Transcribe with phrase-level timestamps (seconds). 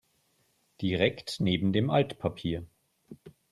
[0.81, 2.65] Direkt neben dem Altpapier.